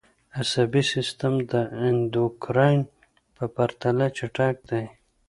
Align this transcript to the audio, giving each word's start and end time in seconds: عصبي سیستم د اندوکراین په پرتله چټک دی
عصبي 0.37 0.83
سیستم 0.93 1.33
د 1.51 1.53
اندوکراین 1.85 2.81
په 3.35 3.43
پرتله 3.55 4.05
چټک 4.17 4.55
دی 4.69 4.85